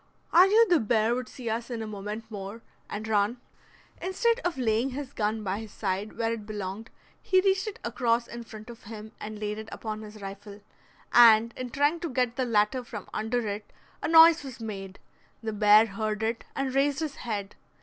[0.33, 3.37] I knew the bear would see us in a moment more, and run."
[4.01, 6.89] Instead of laying his gun by his side, where it belonged,
[7.21, 10.59] he reached it across in front of him and laid it upon his rifle,
[11.13, 14.97] and in trying to get the latter from under it a noise was made;
[15.43, 17.55] the bear heard it and raised his head.